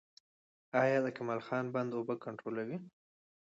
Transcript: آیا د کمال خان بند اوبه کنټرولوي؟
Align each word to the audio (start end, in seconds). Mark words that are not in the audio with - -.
آیا 0.81 0.97
د 1.05 1.07
کمال 1.17 1.41
خان 1.47 1.65
بند 1.75 1.91
اوبه 1.97 2.15
کنټرولوي؟ 2.25 2.77